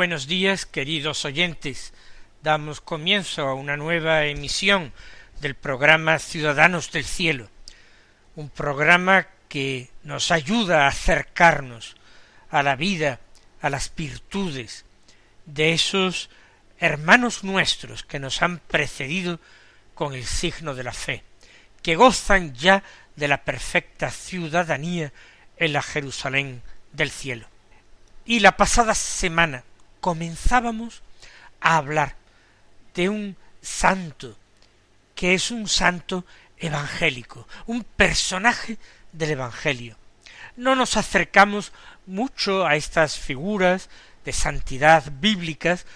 Buenos 0.00 0.26
días, 0.26 0.64
queridos 0.64 1.26
oyentes. 1.26 1.92
Damos 2.42 2.80
comienzo 2.80 3.46
a 3.46 3.52
una 3.52 3.76
nueva 3.76 4.24
emisión 4.24 4.94
del 5.42 5.54
programa 5.54 6.18
Ciudadanos 6.18 6.90
del 6.90 7.04
Cielo, 7.04 7.50
un 8.34 8.48
programa 8.48 9.26
que 9.50 9.90
nos 10.02 10.30
ayuda 10.30 10.84
a 10.84 10.88
acercarnos 10.88 11.96
a 12.48 12.62
la 12.62 12.76
vida, 12.76 13.20
a 13.60 13.68
las 13.68 13.94
virtudes 13.94 14.86
de 15.44 15.74
esos 15.74 16.30
hermanos 16.78 17.44
nuestros 17.44 18.02
que 18.02 18.18
nos 18.18 18.40
han 18.40 18.58
precedido 18.58 19.38
con 19.94 20.14
el 20.14 20.24
signo 20.24 20.74
de 20.74 20.84
la 20.84 20.94
fe, 20.94 21.24
que 21.82 21.94
gozan 21.94 22.54
ya 22.54 22.82
de 23.16 23.28
la 23.28 23.44
perfecta 23.44 24.10
ciudadanía 24.10 25.12
en 25.58 25.74
la 25.74 25.82
Jerusalén 25.82 26.62
del 26.90 27.10
cielo. 27.10 27.46
Y 28.24 28.40
la 28.40 28.56
pasada 28.56 28.94
semana 28.94 29.62
comenzábamos 30.00 31.02
a 31.60 31.76
hablar 31.76 32.16
de 32.94 33.08
un 33.08 33.36
santo 33.62 34.36
que 35.14 35.34
es 35.34 35.50
un 35.50 35.68
santo 35.68 36.24
evangélico, 36.58 37.46
un 37.66 37.84
personaje 37.84 38.78
del 39.12 39.32
Evangelio. 39.32 39.96
No 40.56 40.74
nos 40.74 40.96
acercamos 40.96 41.72
mucho 42.06 42.66
a 42.66 42.76
estas 42.76 43.18
figuras 43.18 43.88
de 44.24 44.32
santidad 44.32 45.04
bíblicas 45.20 45.86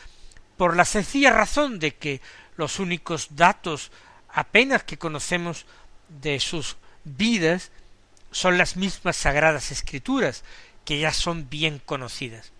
por 0.57 0.77
la 0.77 0.85
sencilla 0.85 1.31
razón 1.31 1.79
de 1.79 1.95
que 1.95 2.21
los 2.57 2.79
únicos 2.79 3.29
datos 3.31 3.91
apenas 4.29 4.85
que 4.85 4.99
conocemos 4.99 5.67
de 6.09 6.41
sus 6.41 6.77
vidas 7.05 7.71
son 8.31 8.59
las 8.59 8.77
mismas 8.77 9.17
sagradas 9.17 9.71
escrituras, 9.71 10.45
que 10.85 10.99
ya 10.99 11.13
son 11.13 11.49
bien 11.49 11.81
conocidas. 11.85 12.54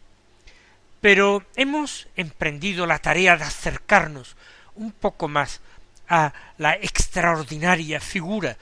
Pero 1.05 1.45
hemos 1.55 2.09
emprendido 2.17 2.87
la 2.87 2.99
tarea 2.99 3.37
de 3.37 3.45
acercarnos 3.45 4.37
un 4.75 4.91
poco 4.91 5.29
más 5.29 5.61
a 6.09 6.33
la 6.57 6.77
extraordinaria 6.77 8.01
figura 8.01 8.57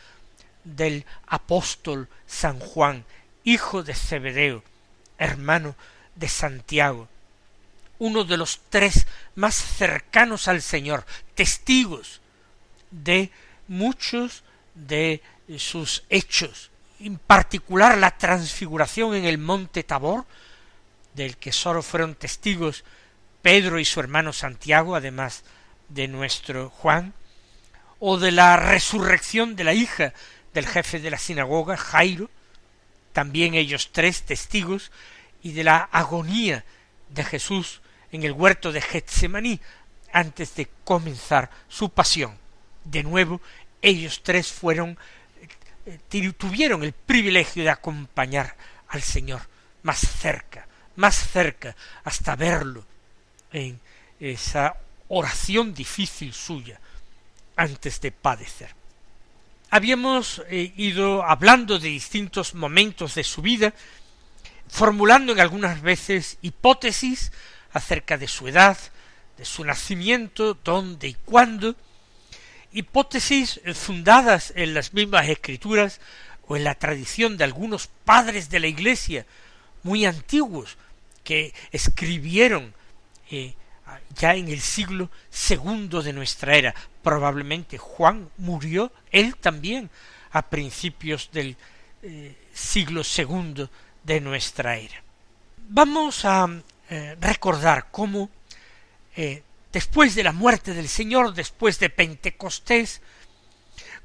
del 0.64 1.06
apóstol 1.28 2.08
San 2.26 2.58
Juan, 2.58 3.04
hijo 3.44 3.84
de 3.84 3.94
Zebedeo, 3.94 4.64
hermano 5.18 5.76
de 6.16 6.28
Santiago, 6.28 7.06
uno 8.00 8.24
de 8.24 8.36
los 8.36 8.60
tres 8.70 9.06
más 9.36 9.54
cercanos 9.54 10.48
al 10.48 10.62
Señor, 10.62 11.06
testigos 11.36 12.20
de 12.90 13.30
muchos 13.68 14.42
de 14.74 15.22
sus 15.58 16.02
hechos, 16.08 16.72
en 16.98 17.18
particular 17.18 17.98
la 17.98 18.18
transfiguración 18.18 19.14
en 19.14 19.26
el 19.26 19.38
monte 19.38 19.84
Tabor, 19.84 20.24
del 21.14 21.36
que 21.36 21.52
sólo 21.52 21.82
fueron 21.82 22.14
testigos 22.14 22.84
Pedro 23.42 23.78
y 23.78 23.84
su 23.84 24.00
hermano 24.00 24.32
Santiago, 24.32 24.94
además 24.94 25.44
de 25.88 26.08
nuestro 26.08 26.70
Juan, 26.70 27.12
o 27.98 28.18
de 28.18 28.30
la 28.30 28.56
resurrección 28.56 29.56
de 29.56 29.64
la 29.64 29.74
hija 29.74 30.14
del 30.54 30.66
jefe 30.66 31.00
de 31.00 31.10
la 31.10 31.18
sinagoga, 31.18 31.76
Jairo, 31.76 32.30
también 33.12 33.54
ellos 33.54 33.90
tres 33.92 34.22
testigos, 34.22 34.90
y 35.42 35.52
de 35.52 35.64
la 35.64 35.88
agonía 35.90 36.64
de 37.08 37.24
Jesús 37.24 37.82
en 38.12 38.22
el 38.22 38.32
huerto 38.32 38.72
de 38.72 38.80
Getsemaní 38.80 39.60
antes 40.12 40.54
de 40.54 40.68
comenzar 40.84 41.50
su 41.68 41.90
pasión. 41.90 42.36
De 42.84 43.02
nuevo, 43.02 43.40
ellos 43.80 44.22
tres 44.22 44.52
fueron 44.52 44.98
eh, 45.84 46.32
tuvieron 46.36 46.84
el 46.84 46.92
privilegio 46.92 47.64
de 47.64 47.70
acompañar 47.70 48.56
al 48.88 49.02
Señor 49.02 49.40
más 49.82 49.98
cerca, 49.98 50.68
más 50.96 51.16
cerca 51.16 51.74
hasta 52.04 52.36
verlo 52.36 52.84
en 53.52 53.80
esa 54.20 54.76
oración 55.08 55.74
difícil 55.74 56.32
suya 56.32 56.80
antes 57.56 58.00
de 58.00 58.12
padecer. 58.12 58.74
Habíamos 59.70 60.42
eh, 60.48 60.72
ido 60.76 61.22
hablando 61.24 61.78
de 61.78 61.88
distintos 61.88 62.54
momentos 62.54 63.14
de 63.14 63.24
su 63.24 63.42
vida, 63.42 63.74
formulando 64.68 65.32
en 65.32 65.40
algunas 65.40 65.82
veces 65.82 66.38
hipótesis 66.42 67.32
acerca 67.72 68.18
de 68.18 68.28
su 68.28 68.48
edad, 68.48 68.76
de 69.36 69.44
su 69.44 69.64
nacimiento, 69.64 70.54
dónde 70.62 71.08
y 71.08 71.14
cuándo, 71.24 71.74
hipótesis 72.72 73.60
fundadas 73.74 74.52
en 74.56 74.74
las 74.74 74.94
mismas 74.94 75.28
escrituras 75.28 76.00
o 76.46 76.56
en 76.56 76.64
la 76.64 76.74
tradición 76.74 77.36
de 77.36 77.44
algunos 77.44 77.86
padres 77.86 78.50
de 78.50 78.60
la 78.60 78.66
Iglesia 78.66 79.26
muy 79.82 80.04
antiguos 80.06 80.76
que 81.24 81.54
escribieron 81.70 82.74
eh, 83.30 83.54
ya 84.16 84.34
en 84.34 84.48
el 84.48 84.60
siglo 84.60 85.10
segundo 85.30 86.02
de 86.02 86.12
nuestra 86.12 86.56
era. 86.56 86.74
Probablemente 87.02 87.78
Juan 87.78 88.28
murió 88.38 88.92
él 89.10 89.36
también 89.36 89.90
a 90.32 90.42
principios 90.42 91.30
del 91.32 91.56
eh, 92.02 92.36
siglo 92.52 93.04
segundo 93.04 93.70
de 94.02 94.20
nuestra 94.20 94.76
era. 94.76 95.02
Vamos 95.68 96.24
a 96.24 96.48
eh, 96.90 97.16
recordar 97.20 97.88
cómo 97.90 98.30
después 99.70 100.14
de 100.14 100.22
la 100.22 100.32
muerte 100.32 100.72
del 100.72 100.88
Señor, 100.88 101.34
después 101.34 101.78
de 101.78 101.90
Pentecostés, 101.90 103.02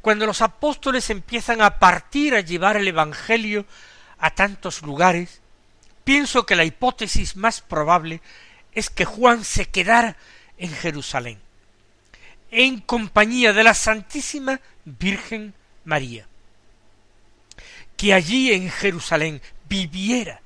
cuando 0.01 0.25
los 0.25 0.41
apóstoles 0.41 1.09
empiezan 1.09 1.61
a 1.61 1.79
partir 1.79 2.35
a 2.35 2.41
llevar 2.41 2.75
el 2.77 2.87
Evangelio 2.87 3.65
a 4.19 4.31
tantos 4.31 4.81
lugares, 4.81 5.41
Pienso 6.07 6.45
que 6.45 6.55
la 6.55 6.63
hipótesis 6.63 7.35
más 7.35 7.59
probable 7.59 8.21
es 8.71 8.89
que 8.89 9.03
Juan 9.03 9.43
se 9.43 9.65
quedara 9.65 10.15
en 10.57 10.71
Jerusalén, 10.71 11.37
en 12.49 12.79
compañía 12.79 13.51
de 13.51 13.65
la 13.65 13.73
Santísima 13.73 14.61
Virgen 14.85 15.53
María, 15.83 16.25
que 17.97 18.13
allí 18.13 18.53
en 18.53 18.69
Jerusalén 18.71 19.41
viviera 19.67 20.39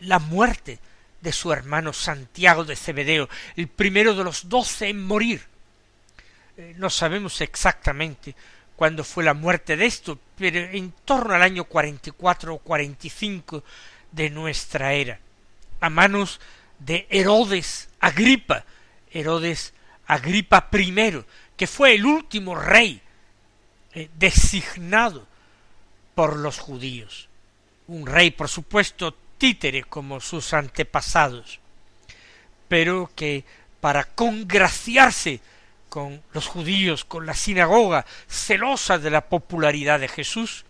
la 0.00 0.18
muerte 0.18 0.78
de 1.22 1.32
su 1.32 1.50
hermano 1.50 1.94
Santiago 1.94 2.66
de 2.66 2.76
Cebedeo, 2.76 3.30
el 3.56 3.68
primero 3.68 4.14
de 4.14 4.24
los 4.24 4.50
doce 4.50 4.90
en 4.90 5.02
morir. 5.02 5.46
Eh, 6.58 6.74
no 6.76 6.90
sabemos 6.90 7.40
exactamente 7.40 8.36
cuándo 8.76 9.02
fue 9.02 9.24
la 9.24 9.32
muerte 9.32 9.78
de 9.78 9.86
esto, 9.86 10.18
pero 10.36 10.58
en 10.58 10.92
torno 11.06 11.32
al 11.32 11.42
año 11.42 11.64
cuarenta 11.64 12.10
y 12.10 12.12
cuatro 12.12 12.52
o 12.52 12.58
cuarenta 12.58 13.06
y 13.06 13.10
cinco 13.10 13.64
de 14.14 14.30
nuestra 14.30 14.92
era, 14.92 15.18
a 15.80 15.90
manos 15.90 16.40
de 16.78 17.06
Herodes 17.10 17.88
Agripa, 18.00 18.64
Herodes 19.10 19.72
Agripa 20.06 20.68
I, 20.72 21.24
que 21.56 21.66
fue 21.66 21.94
el 21.94 22.06
último 22.06 22.54
rey 22.54 23.00
eh, 23.92 24.08
designado 24.16 25.26
por 26.14 26.36
los 26.36 26.58
judíos. 26.58 27.28
Un 27.86 28.06
rey, 28.06 28.30
por 28.30 28.48
supuesto, 28.48 29.16
títere 29.38 29.82
como 29.84 30.20
sus 30.20 30.54
antepasados, 30.54 31.60
pero 32.68 33.10
que 33.14 33.44
para 33.80 34.04
congraciarse 34.04 35.40
con 35.88 36.22
los 36.32 36.46
judíos, 36.46 37.04
con 37.04 37.26
la 37.26 37.34
sinagoga, 37.34 38.06
celosa 38.28 38.98
de 38.98 39.10
la 39.10 39.28
popularidad 39.28 40.00
de 40.00 40.08
Jesús, 40.08 40.64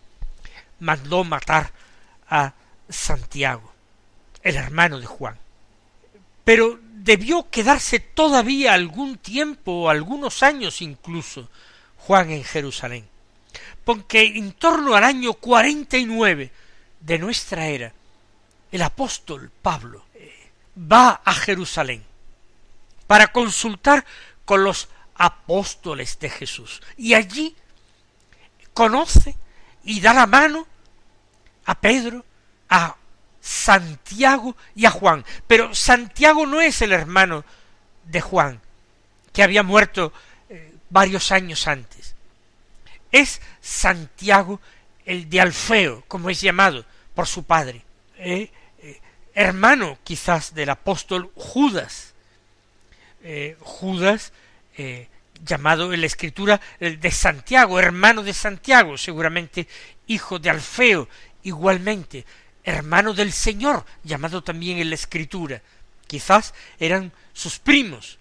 mandó 0.81 1.25
matar 1.25 1.73
a 2.29 2.53
Santiago, 2.89 3.73
el 4.43 4.57
hermano 4.57 5.01
de 5.01 5.07
Juan. 5.07 5.39
Pero 6.45 6.79
debió 6.83 7.49
quedarse 7.51 8.01
todavía 8.01 8.75
algún 8.75 9.19
tiempo, 9.19 9.89
algunos 9.89 10.43
años 10.43 10.83
incluso, 10.83 11.49
Juan 11.99 12.31
en 12.31 12.45
Jerusalén, 12.45 13.07
porque 13.85 14.23
en 14.23 14.53
torno 14.53 14.95
al 14.95 15.05
año 15.05 15.35
cuarenta 15.35 15.97
y 15.97 16.05
nueve 16.05 16.51
de 17.01 17.19
nuestra 17.19 17.67
era, 17.67 17.93
el 18.73 18.83
apóstol 18.83 19.51
Pablo 19.63 20.05
eh, 20.15 20.51
va 20.77 21.23
a 21.25 21.33
Jerusalén 21.33 22.05
para 23.07 23.29
consultar 23.29 24.05
con 24.45 24.65
los 24.65 24.89
apóstoles 25.15 26.19
de 26.19 26.29
Jesús 26.29 26.83
y 26.97 27.15
allí 27.15 27.55
conoce 28.73 29.37
y 29.85 30.01
da 30.01 30.13
la 30.13 30.27
mano 30.27 30.67
a 31.67 31.75
Pedro, 31.77 32.25
a 32.69 32.97
Santiago 33.41 34.57
y 34.75 34.87
a 34.87 34.91
Juan. 34.91 35.25
Pero 35.47 35.75
Santiago 35.75 36.47
no 36.47 36.63
es 36.63 36.81
el 36.81 36.93
hermano 36.93 37.45
de 38.05 38.21
Juan, 38.23 38.61
que 39.33 39.43
había 39.43 39.63
muerto 39.63 40.13
eh, 40.49 40.73
varios 40.89 41.31
años 41.31 41.67
antes. 41.69 42.15
Es 43.13 43.43
Santiago 43.61 44.61
el 45.05 45.29
de 45.29 45.41
Alfeo, 45.43 46.05
como 46.09 46.31
es 46.31 46.41
llamado 46.41 46.87
por 47.15 47.27
su 47.27 47.45
padre, 47.45 47.83
eh, 48.17 48.51
eh, 48.79 49.01
hermano 49.35 49.99
quizás 50.05 50.55
del 50.55 50.71
apóstol 50.71 51.31
Judas. 51.35 52.13
Judas 53.61 54.35
llamado 55.43 55.95
en 55.95 56.03
la 56.03 56.07
escritura 56.07 56.61
de 56.79 57.11
Santiago, 57.11 57.81
hermano 57.81 58.23
de 58.23 58.35
Santiago, 58.35 58.99
seguramente 58.99 59.67
hijo 60.07 60.39
de 60.39 60.51
Alfeo, 60.51 61.09
igualmente 61.43 62.27
hermano 62.65 63.13
del 63.13 63.33
Señor, 63.33 63.85
llamado 64.03 64.43
también 64.43 64.79
en 64.79 64.89
la 64.89 64.95
escritura. 64.97 65.63
Quizás 66.07 66.55
eran 66.79 67.13
sus 67.33 67.59
primos. 67.59 68.19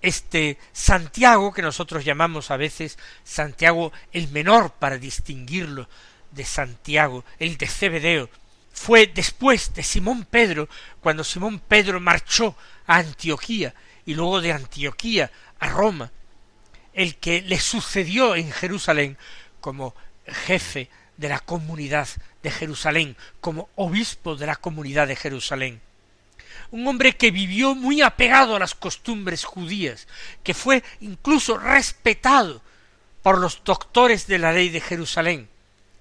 Este 0.00 0.58
Santiago, 0.72 1.52
que 1.52 1.62
nosotros 1.62 2.04
llamamos 2.04 2.50
a 2.50 2.56
veces 2.56 2.98
Santiago 3.24 3.92
el 4.12 4.28
menor 4.28 4.72
para 4.72 4.98
distinguirlo 4.98 5.88
de 6.30 6.44
Santiago, 6.44 7.24
el 7.38 7.56
de 7.56 7.66
Cebedeo, 7.66 8.30
fue 8.72 9.08
después 9.08 9.74
de 9.74 9.82
Simón 9.82 10.24
Pedro, 10.24 10.68
cuando 11.00 11.24
Simón 11.24 11.58
Pedro 11.58 11.98
marchó 11.98 12.54
a 12.86 12.98
Antioquía 12.98 13.74
y 14.06 14.14
luego 14.14 14.40
de 14.40 14.52
Antioquía 14.52 15.32
a 15.58 15.68
Roma, 15.68 16.12
el 16.92 17.16
que 17.16 17.42
le 17.42 17.58
sucedió 17.58 18.36
en 18.36 18.52
Jerusalén 18.52 19.18
como 19.60 19.94
jefe 20.26 20.88
de 21.18 21.28
la 21.28 21.40
comunidad 21.40 22.08
de 22.42 22.50
Jerusalén, 22.50 23.16
como 23.40 23.68
obispo 23.74 24.36
de 24.36 24.46
la 24.46 24.56
comunidad 24.56 25.08
de 25.08 25.16
Jerusalén. 25.16 25.80
Un 26.70 26.86
hombre 26.86 27.16
que 27.16 27.30
vivió 27.30 27.74
muy 27.74 28.00
apegado 28.02 28.56
a 28.56 28.58
las 28.58 28.74
costumbres 28.74 29.44
judías, 29.44 30.06
que 30.42 30.54
fue 30.54 30.82
incluso 31.00 31.58
respetado 31.58 32.62
por 33.22 33.38
los 33.38 33.62
doctores 33.64 34.26
de 34.26 34.38
la 34.38 34.52
ley 34.52 34.68
de 34.68 34.80
Jerusalén, 34.80 35.48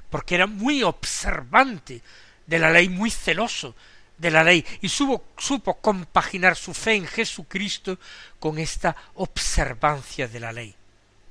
porque 0.09 0.35
era 0.35 0.45
muy 0.45 0.83
observante 0.83 2.01
de 2.45 2.59
la 2.59 2.71
ley, 2.71 2.87
muy 2.87 3.09
celoso 3.09 3.75
de 4.17 4.31
la 4.31 4.43
ley, 4.43 4.63
y 4.81 4.89
supo, 4.89 5.25
supo 5.37 5.75
compaginar 5.75 6.55
su 6.55 6.73
fe 6.73 6.95
en 6.95 7.07
Jesucristo 7.07 7.97
con 8.39 8.59
esta 8.59 8.95
observancia 9.15 10.27
de 10.27 10.39
la 10.39 10.51
ley. 10.51 10.75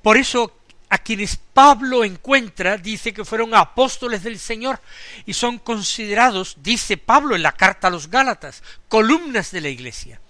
Por 0.01 0.17
eso 0.17 0.57
a 0.89 0.97
quienes 0.97 1.35
Pablo 1.35 2.03
encuentra, 2.03 2.77
dice 2.77 3.13
que 3.13 3.25
fueron 3.25 3.53
apóstoles 3.53 4.23
del 4.23 4.39
Señor 4.39 4.79
y 5.25 5.33
son 5.33 5.59
considerados, 5.59 6.57
dice 6.61 6.97
Pablo 6.97 7.35
en 7.35 7.43
la 7.43 7.51
carta 7.51 7.87
a 7.87 7.91
los 7.91 8.09
Gálatas, 8.09 8.63
columnas 8.87 9.51
de 9.51 9.61
la 9.61 9.69
Iglesia. 9.69 10.21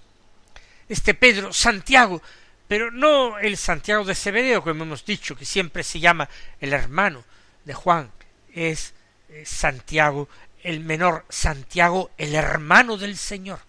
Este 0.89 1.13
Pedro, 1.13 1.53
Santiago, 1.53 2.21
pero 2.67 2.91
no 2.91 3.37
el 3.37 3.57
Santiago 3.57 4.03
de 4.03 4.15
Cebedeo, 4.15 4.63
como 4.63 4.83
hemos 4.83 5.05
dicho, 5.05 5.35
que 5.35 5.45
siempre 5.45 5.83
se 5.83 5.99
llama 5.99 6.27
el 6.59 6.73
hermano 6.73 7.23
de 7.63 7.73
Juan, 7.73 8.11
es 8.53 8.93
eh, 9.29 9.43
Santiago 9.45 10.27
el 10.63 10.79
menor, 10.79 11.25
Santiago 11.29 12.11
el 12.17 12.35
hermano 12.35 12.97
del 12.97 13.17
Señor. 13.17 13.59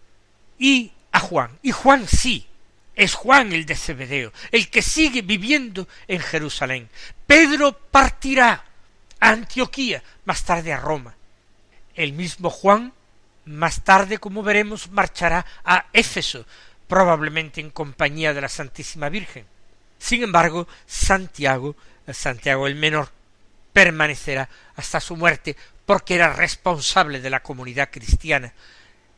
Y 0.59 0.93
a 1.13 1.21
Juan, 1.21 1.59
y 1.63 1.71
Juan 1.71 2.09
sí, 2.09 2.47
es 2.99 3.15
Juan 3.15 3.53
el 3.53 3.65
de 3.65 3.77
Cebedeo, 3.77 4.33
el 4.51 4.69
que 4.71 4.83
sigue 4.83 5.23
viviendo 5.23 5.87
en 6.09 6.19
Jerusalén. 6.19 6.91
Pedro 7.29 7.73
partirá 7.73 8.65
a 9.21 9.29
Antioquía, 9.29 10.03
más 10.25 10.43
tarde 10.43 10.73
a 10.73 10.81
Roma. 10.81 11.15
El 11.95 12.13
mismo 12.13 12.51
Juan, 12.51 12.93
más 13.45 13.85
tarde, 13.85 14.19
como 14.19 14.43
veremos, 14.43 14.91
marchará 14.91 15.47
a 15.65 15.87
Éfeso, 15.93 16.45
probablemente 16.89 17.61
en 17.61 17.71
compañía 17.71 18.35
de 18.35 18.41
la 18.41 18.49
Santísima 18.49 19.09
Virgen. 19.09 19.47
Sin 19.97 20.25
embargo, 20.25 20.67
Santiago, 20.85 21.77
Santiago 22.13 22.67
el 22.67 22.75
menor, 22.75 23.13
permanecerá 23.73 24.49
hasta 24.75 24.99
su 24.99 25.15
muerte, 25.15 25.57
porque 25.87 26.17
era 26.17 26.33
responsable 26.33 27.21
de 27.21 27.31
la 27.31 27.45
comunidad 27.45 27.91
cristiana 27.93 28.53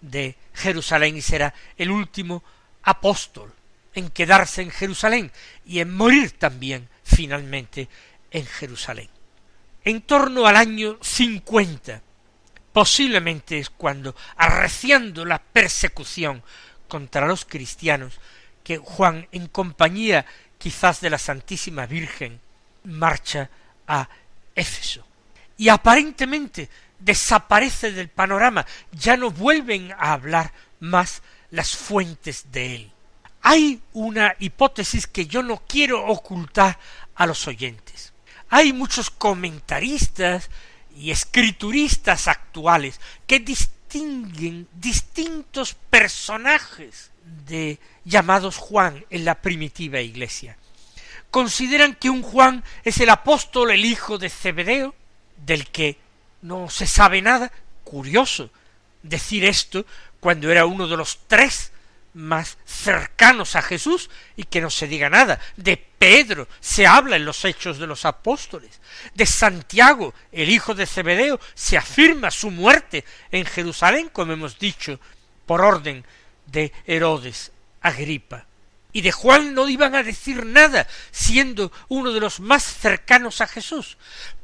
de 0.03 0.37
Jerusalén 0.53 1.17
y 1.17 1.23
será 1.23 1.55
el 1.79 1.91
último 1.91 2.45
apóstol 2.83 3.55
en 3.95 4.11
quedarse 4.11 4.63
en 4.63 4.71
Jerusalén 4.71 5.33
y 5.65 5.81
en 5.81 5.95
morir 5.95 6.33
también 6.33 6.89
finalmente 7.03 7.89
en 8.31 8.47
Jerusalén. 8.47 9.09
En 9.85 10.03
torno 10.03 10.47
al 10.47 10.57
año 10.57 10.99
cincuenta, 11.01 12.03
posiblemente 12.73 13.59
es 13.59 13.71
cuando, 13.71 14.15
arreciando 14.37 15.25
la 15.25 15.41
persecución 15.41 16.43
contra 16.89 17.27
los 17.27 17.45
cristianos, 17.45 18.21
que 18.63 18.79
Juan, 18.79 19.27
en 19.33 19.49
compañía 19.49 20.27
quizás 20.59 21.01
de 21.01 21.11
la 21.11 21.19
Santísima 21.19 21.87
Virgen, 21.87 22.41
marcha 22.85 23.51
a 23.87 24.09
Éfeso. 24.55 25.07
Y 25.57 25.69
aparentemente 25.69 26.69
desaparece 26.99 27.93
del 27.93 28.09
panorama, 28.09 28.67
ya 28.93 29.17
no 29.17 29.31
vuelven 29.31 29.93
a 29.93 30.13
hablar 30.13 30.53
más 30.81 31.23
las 31.51 31.75
fuentes 31.75 32.53
de 32.53 32.75
él. 32.77 32.93
Hay 33.43 33.81
una 33.93 34.35
hipótesis 34.39 35.07
que 35.07 35.27
yo 35.27 35.43
no 35.43 35.63
quiero 35.67 36.07
ocultar 36.07 36.79
a 37.15 37.27
los 37.27 37.47
oyentes. 37.47 38.13
Hay 38.49 38.73
muchos 38.73 39.11
comentaristas 39.11 40.51
y 40.97 41.11
escrituristas 41.11 42.29
actuales 42.29 43.01
que 43.27 43.41
distinguen 43.41 44.69
distintos 44.73 45.75
personajes 45.75 47.11
de 47.47 47.79
llamados 48.05 48.57
Juan 48.57 49.05
en 49.11 49.25
la 49.25 49.37
primitiva 49.37 50.01
iglesia. 50.01 50.57
Consideran 51.31 51.95
que 51.95 52.11
un 52.11 52.23
Juan 52.23 52.65
es 52.85 52.99
el 52.99 53.09
apóstol, 53.09 53.71
el 53.71 53.85
hijo 53.85 54.19
de 54.19 54.29
Zebedeo, 54.29 54.95
del 55.37 55.69
que 55.69 55.97
no 56.43 56.69
se 56.69 56.87
sabe 56.87 57.23
nada. 57.23 57.53
Curioso 57.85 58.51
decir 59.03 59.45
esto 59.45 59.87
cuando 60.19 60.51
era 60.51 60.67
uno 60.67 60.89
de 60.89 60.97
los 60.97 61.21
tres 61.27 61.73
más 62.15 62.59
cercanos 62.65 63.57
a 63.57 63.63
Jesús 63.63 64.11
y 64.37 64.45
que 64.45 64.61
no 64.61 64.71
se 64.71 64.87
diga 64.87 65.09
nada. 65.11 65.41
De 65.57 65.77
Pedro 65.77 66.49
se 66.61 66.87
habla 66.87 67.17
en 67.17 67.25
los 67.25 67.45
hechos 67.45 67.79
de 67.79 67.87
los 67.87 68.05
apóstoles. 68.05 68.81
De 69.15 69.27
Santiago, 69.27 70.15
el 70.33 70.49
hijo 70.49 70.75
de 70.75 70.87
Zebedeo, 70.87 71.41
se 71.55 71.77
afirma 71.77 72.31
su 72.31 72.51
muerte 72.51 73.05
en 73.31 73.45
Jerusalén, 73.45 74.11
como 74.13 74.33
hemos 74.33 74.59
dicho, 74.59 74.99
por 75.47 75.61
orden 75.61 76.05
de 76.47 76.73
Herodes 76.87 77.53
Agripa. 77.81 78.47
Y 78.93 79.03
de 79.03 79.13
Juan 79.13 79.55
no 79.55 79.69
iban 79.69 79.95
a 79.95 80.03
decir 80.03 80.45
nada, 80.45 80.87
siendo 81.13 81.71
uno 81.89 82.13
de 82.13 82.21
los 82.21 82.41
más 82.41 82.65
cercanos 82.65 83.41
a 83.41 83.47
Jesús. 83.47 83.97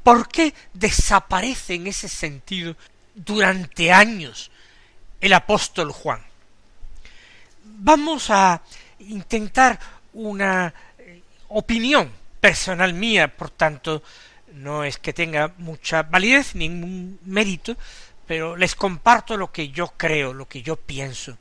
¿Por 0.05 0.29
qué 0.29 0.55
desaparece 0.73 1.75
en 1.75 1.89
ese 1.89 2.09
sentido 2.09 2.77
durante 3.15 3.91
años 3.91 4.53
el 5.21 5.33
apóstol 5.33 5.91
Juan? 5.91 6.25
Vamos 7.79 8.31
a 8.31 8.63
intentar 9.01 9.79
una 10.13 10.73
eh, 10.99 11.23
opinión 11.49 12.11
personal 12.41 12.95
mía, 12.95 13.37
por 13.37 13.51
tanto, 13.51 14.03
no 14.55 14.85
es 14.85 14.99
que 14.99 15.13
tenga 15.13 15.53
mucha 15.59 16.03
validez, 16.03 16.55
ningún 16.55 17.19
mérito, 17.25 17.77
pero 18.27 18.57
les 18.57 18.75
comparto 18.75 19.37
lo 19.37 19.53
que 19.53 19.69
yo 19.69 19.89
creo, 19.97 20.33
lo 20.33 20.49
que 20.49 20.63
yo 20.63 20.77
pienso. 20.77 21.37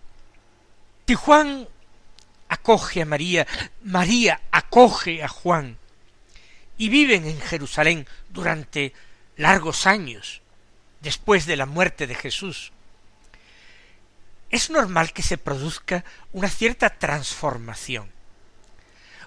Si 1.07 1.15
Juan 1.15 1.67
acoge 2.49 3.01
a 3.01 3.05
María, 3.05 3.47
María 3.83 4.41
acoge 4.51 5.23
a 5.23 5.27
Juan, 5.27 5.77
y 6.77 6.89
viven 6.89 7.25
en 7.25 7.39
Jerusalén 7.39 8.07
durante 8.29 8.93
largos 9.37 9.87
años, 9.87 10.41
después 11.01 11.45
de 11.45 11.55
la 11.55 11.65
muerte 11.65 12.07
de 12.07 12.15
Jesús, 12.15 12.71
es 14.55 14.69
normal 14.69 15.13
que 15.13 15.21
se 15.21 15.37
produzca 15.37 16.03
una 16.31 16.49
cierta 16.49 16.89
transformación. 16.89 18.09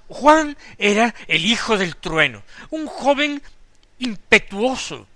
Juan 0.08 0.56
era 0.78 1.14
el 1.26 1.44
hijo 1.44 1.76
del 1.76 1.96
trueno, 1.96 2.42
un 2.70 2.86
joven 2.86 3.42
impetuoso, 3.98 5.06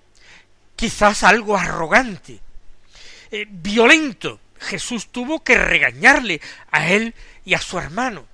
quizás 0.77 1.23
algo 1.23 1.57
arrogante, 1.57 2.41
eh, 3.31 3.47
violento. 3.49 4.39
Jesús 4.61 5.09
tuvo 5.09 5.43
que 5.43 5.57
regañarle 5.57 6.41
a 6.71 6.89
él 6.89 7.15
y 7.45 7.55
a 7.55 7.61
su 7.61 7.79
hermano. 7.79 8.27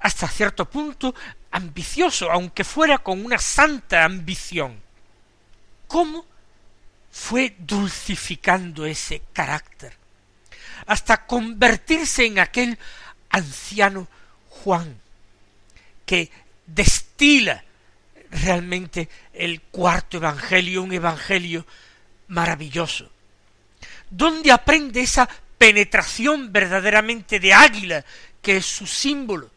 Hasta 0.00 0.28
cierto 0.28 0.66
punto 0.66 1.14
ambicioso, 1.50 2.30
aunque 2.30 2.62
fuera 2.62 2.98
con 2.98 3.24
una 3.24 3.38
santa 3.38 4.04
ambición. 4.04 4.80
¿Cómo 5.88 6.24
fue 7.10 7.56
dulcificando 7.58 8.86
ese 8.86 9.22
carácter, 9.32 9.97
hasta 10.88 11.26
convertirse 11.26 12.24
en 12.24 12.38
aquel 12.38 12.78
anciano 13.28 14.08
Juan, 14.48 14.98
que 16.04 16.30
destila 16.66 17.62
realmente 18.30 19.08
el 19.34 19.60
cuarto 19.60 20.16
evangelio, 20.16 20.82
un 20.82 20.92
evangelio 20.92 21.66
maravilloso, 22.28 23.10
donde 24.08 24.50
aprende 24.50 25.02
esa 25.02 25.28
penetración 25.58 26.50
verdaderamente 26.52 27.38
de 27.38 27.52
águila, 27.52 28.04
que 28.40 28.56
es 28.56 28.64
su 28.64 28.86
símbolo, 28.86 29.50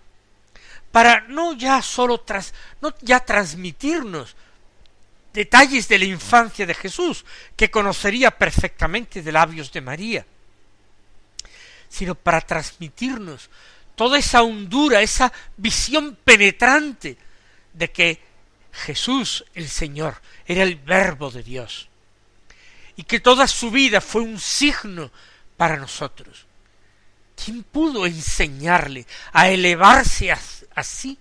para 0.92 1.22
no 1.30 1.54
ya 1.54 1.82
solo 1.82 2.20
tras, 2.20 2.54
no 2.82 2.94
ya 3.02 3.22
transmitirnos 3.22 4.36
detalles 5.32 5.88
de 5.88 5.98
la 5.98 6.06
infancia 6.06 6.66
de 6.66 6.74
Jesús, 6.74 7.24
que 7.56 7.72
conocería 7.72 8.32
perfectamente 8.32 9.22
de 9.22 9.32
labios 9.32 9.72
de 9.72 9.80
María, 9.80 10.26
sino 11.92 12.16
para 12.16 12.40
transmitirnos 12.40 13.50
toda 13.96 14.18
esa 14.18 14.42
hondura, 14.42 15.02
esa 15.02 15.32
visión 15.58 16.18
penetrante 16.24 17.18
de 17.74 17.92
que 17.92 18.22
Jesús 18.72 19.44
el 19.54 19.68
Señor 19.68 20.22
era 20.46 20.64
el 20.64 20.78
verbo 20.78 21.30
de 21.30 21.44
Dios, 21.44 21.90
y 22.96 23.04
que 23.04 23.20
toda 23.20 23.46
su 23.46 23.72
vida 23.72 24.00
fue 24.00 24.22
un 24.22 24.40
signo 24.40 25.12
para 25.58 25.76
nosotros. 25.76 26.46
¿Quién 27.36 27.64
pudo 27.64 28.06
enseñarle 28.06 29.06
a 29.34 29.50
elevarse 29.50 30.32
así? 30.74 31.18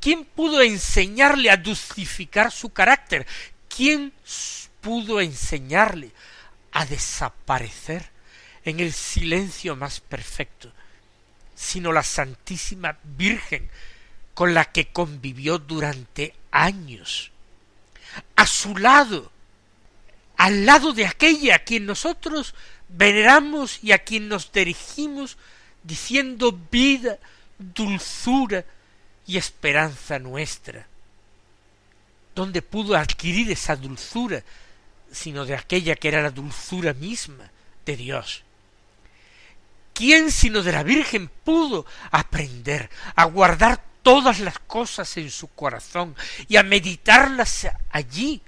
¿Quién 0.00 0.26
pudo 0.26 0.60
enseñarle 0.60 1.50
a 1.50 1.56
dulcificar 1.56 2.52
su 2.52 2.70
carácter? 2.70 3.26
¿Quién 3.74 4.12
pudo 4.82 5.20
enseñarle 5.20 6.10
a 6.72 6.84
desaparecer 6.84 8.17
en 8.68 8.80
el 8.80 8.92
silencio 8.92 9.76
más 9.76 10.00
perfecto? 10.00 10.72
Sino 11.54 11.92
la 11.92 12.02
Santísima 12.02 12.98
Virgen, 13.02 13.68
con 14.34 14.54
la 14.54 14.66
que 14.66 14.88
convivió 14.88 15.58
durante 15.58 16.34
años. 16.50 17.30
A 18.36 18.46
su 18.46 18.76
lado, 18.76 19.30
al 20.36 20.66
lado 20.66 20.92
de 20.92 21.06
aquella 21.06 21.56
a 21.56 21.58
quien 21.60 21.86
nosotros 21.86 22.54
veneramos 22.88 23.82
y 23.82 23.92
a 23.92 23.98
quien 23.98 24.28
nos 24.28 24.52
dirigimos 24.52 25.36
diciendo 25.82 26.58
vida, 26.70 27.18
dulzura, 27.58 28.64
y 29.28 29.36
esperanza 29.36 30.18
nuestra. 30.18 30.86
¿Dónde 32.34 32.62
pudo 32.62 32.96
adquirir 32.96 33.52
esa 33.52 33.76
dulzura 33.76 34.42
sino 35.12 35.44
de 35.44 35.54
aquella 35.54 35.94
que 35.94 36.08
era 36.08 36.22
la 36.22 36.30
dulzura 36.30 36.94
misma 36.94 37.50
de 37.84 37.96
Dios? 37.96 38.42
¿Quién 39.98 40.30
sino 40.30 40.62
de 40.62 40.70
la 40.70 40.84
Virgen 40.84 41.26
pudo 41.26 41.84
aprender 42.12 42.88
a 43.16 43.24
guardar 43.24 43.82
todas 44.04 44.38
las 44.38 44.56
cosas 44.60 45.16
en 45.16 45.28
su 45.28 45.48
corazón 45.48 46.14
y 46.46 46.54
a 46.54 46.62
meditarlas 46.62 47.66
allí 47.90 48.40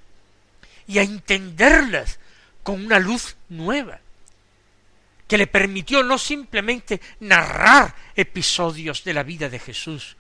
y 0.87 0.99
a 0.99 1.03
entenderlas 1.03 2.21
con 2.63 2.87
una 2.87 3.01
luz 3.01 3.35
nueva? 3.49 3.99
que 5.27 5.39
le 5.39 5.49
permitió 5.49 6.05
no 6.05 6.19
simplemente 6.19 7.01
narrar 7.19 7.97
episodios 8.15 9.03
de 9.03 9.15
la 9.15 9.25
vida 9.25 9.49
de 9.49 9.59
Jesús, 9.59 10.17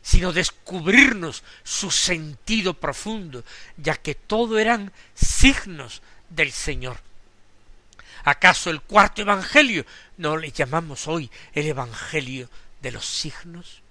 sino 0.00 0.32
descubrirnos 0.32 1.42
su 1.64 1.90
sentido 1.90 2.74
profundo, 2.74 3.44
ya 3.76 3.96
que 3.96 4.14
todo 4.14 4.60
eran 4.60 4.92
signos 5.14 6.02
del 6.30 6.52
Señor. 6.52 7.05
¿Acaso 8.26 8.70
el 8.70 8.82
cuarto 8.82 9.22
Evangelio 9.22 9.86
no 10.16 10.36
le 10.36 10.50
llamamos 10.50 11.06
hoy 11.06 11.30
el 11.52 11.64
Evangelio 11.68 12.50
de 12.82 12.90
los 12.90 13.06
signos? 13.06 13.82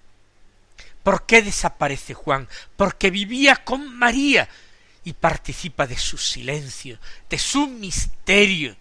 ¿Por 1.03 1.25
qué 1.25 1.41
desaparece 1.41 2.13
Juan? 2.13 2.49
Porque 2.75 3.11
vivía 3.11 3.55
con 3.55 3.95
María 3.95 4.49
y 5.05 5.13
participa 5.13 5.87
de 5.87 5.97
su 5.97 6.17
silencio, 6.17 6.99
de 7.29 7.39
su 7.39 7.65
misterio. 7.67 8.75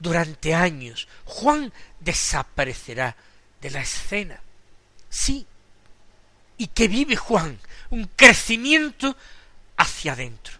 Durante 0.00 0.52
años 0.52 1.06
Juan 1.26 1.72
desaparecerá 2.00 3.14
de 3.60 3.70
la 3.70 3.82
escena. 3.82 4.40
Sí, 5.08 5.46
y 6.58 6.66
que 6.66 6.88
vive 6.88 7.14
Juan, 7.14 7.56
un 7.90 8.10
crecimiento 8.16 9.16
hacia 9.76 10.14
adentro. 10.14 10.54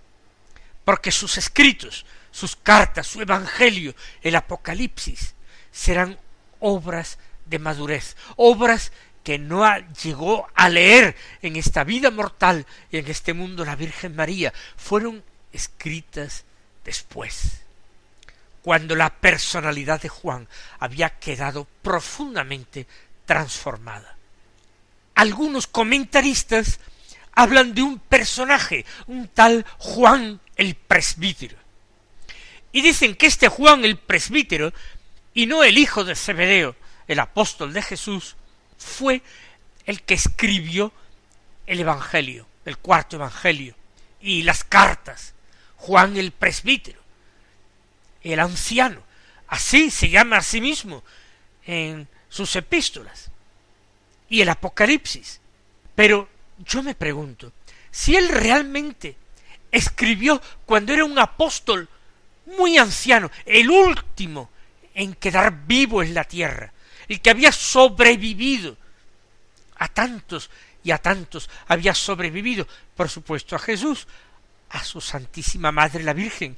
Porque 0.85 1.11
sus 1.11 1.39
escritos, 1.39 2.07
sus 2.41 2.57
cartas, 2.57 3.07
su 3.07 3.21
evangelio, 3.21 3.95
el 4.23 4.37
Apocalipsis, 4.37 5.35
serán 5.71 6.19
obras 6.59 7.19
de 7.47 7.59
madurez, 7.59 8.17
obras 8.37 8.93
que 9.23 9.39
no 9.39 9.65
llegó 10.03 10.49
a 10.55 10.69
leer 10.69 11.15
en 11.43 11.57
esta 11.57 11.85
vida 11.85 12.11
mortal 12.11 12.67
y 12.91 12.99
en 12.99 13.09
este 13.09 13.35
mundo 13.35 13.65
la 13.65 13.77
Virgen 13.77 14.17
María, 14.17 14.53
fueron 14.77 15.23
escritas 15.53 16.45
después, 16.85 17.63
cuando 18.63 18.97
la 18.97 19.11
personalidad 19.11 20.01
de 20.01 20.09
Juan 20.09 20.49
había 20.79 21.11
quedado 21.11 21.67
profundamente 21.83 22.87
transformada 23.27 24.17
algunos 25.21 25.67
comentaristas 25.67 26.81
hablan 27.35 27.75
de 27.75 27.83
un 27.83 27.99
personaje, 27.99 28.87
un 29.07 29.29
tal 29.29 29.67
Juan 29.77 30.41
el 30.57 30.75
presbítero. 30.75 31.59
Y 32.73 32.83
dicen 32.83 33.15
que 33.15 33.27
este 33.27 33.49
Juan 33.49 33.85
el 33.85 33.97
presbítero, 33.97 34.73
y 35.35 35.47
no 35.47 35.65
el 35.65 35.79
hijo 35.79 36.05
de 36.05 36.15
Zebedeo, 36.15 36.77
el 37.09 37.19
apóstol 37.19 37.73
de 37.73 37.83
Jesús, 37.83 38.37
fue 38.79 39.23
el 39.87 40.03
que 40.03 40.15
escribió 40.15 40.93
el 41.67 41.81
Evangelio, 41.81 42.47
el 42.65 42.79
cuarto 42.79 43.17
Evangelio, 43.17 43.75
y 44.21 44.43
las 44.43 44.65
cartas. 44.65 45.35
Juan 45.77 46.17
el 46.17 46.33
presbítero, 46.33 47.01
el 48.23 48.39
anciano, 48.39 49.03
así 49.49 49.91
se 49.91 50.11
llama 50.11 50.37
a 50.37 50.43
sí 50.43 50.61
mismo 50.61 51.03
en 51.65 52.07
sus 52.29 52.55
epístolas 52.55 53.31
y 54.29 54.43
el 54.43 54.49
Apocalipsis. 54.51 55.41
Pero 55.95 56.29
yo 56.59 56.83
me 56.83 56.95
pregunto, 56.95 57.53
si 57.91 58.15
él 58.15 58.29
realmente 58.29 59.17
escribió 59.73 60.41
cuando 60.67 60.93
era 60.93 61.05
un 61.05 61.19
apóstol 61.19 61.89
muy 62.57 62.79
anciano, 62.79 63.31
el 63.45 63.71
último 63.71 64.51
en 64.95 65.15
quedar 65.15 65.67
vivo 65.67 66.03
en 66.03 66.15
la 66.15 66.25
tierra, 66.25 66.73
el 67.09 67.21
que 67.21 67.31
había 67.31 67.53
sobrevivido 67.53 68.77
a 69.77 69.89
tantos 69.89 70.51
y 70.83 70.91
a 70.91 70.99
tantos, 70.99 71.49
había 71.69 71.95
sobrevivido, 71.95 72.67
por 72.97 73.09
supuesto, 73.09 73.57
a 73.57 73.59
Jesús, 73.59 74.07
a 74.71 74.85
su 74.85 75.01
Santísima 75.01 75.73
Madre 75.73 76.03
la 76.05 76.13
Virgen, 76.13 76.57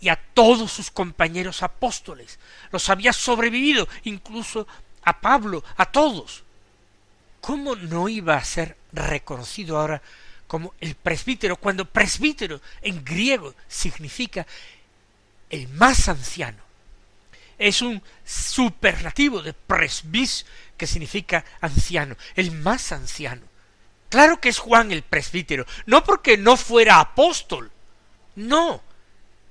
y 0.00 0.08
a 0.08 0.16
todos 0.16 0.72
sus 0.72 0.90
compañeros 0.90 1.62
apóstoles. 1.62 2.38
Los 2.72 2.88
había 2.88 3.12
sobrevivido, 3.12 3.86
incluso 4.04 4.66
a 5.02 5.20
Pablo, 5.20 5.62
a 5.76 5.86
todos. 5.86 6.44
¿cómo 7.40 7.74
no 7.74 8.08
iba 8.08 8.36
a 8.36 8.44
ser 8.44 8.76
reconocido 8.92 9.78
ahora 9.78 10.02
como 10.46 10.74
el 10.80 10.94
presbítero, 10.96 11.56
cuando 11.56 11.84
presbítero 11.84 12.60
en 12.82 13.04
griego 13.04 13.54
significa 13.68 14.46
el 15.50 15.68
más 15.68 16.08
anciano? 16.08 16.62
Es 17.58 17.82
un 17.82 18.02
superlativo 18.24 19.42
de 19.42 19.52
presbis, 19.52 20.46
que 20.76 20.86
significa 20.86 21.44
anciano, 21.60 22.16
el 22.34 22.52
más 22.52 22.92
anciano. 22.92 23.42
Claro 24.08 24.40
que 24.40 24.48
es 24.48 24.58
Juan 24.58 24.90
el 24.90 25.02
presbítero, 25.02 25.66
no 25.86 26.02
porque 26.02 26.38
no 26.38 26.56
fuera 26.56 27.00
apóstol, 27.00 27.70
no, 28.36 28.82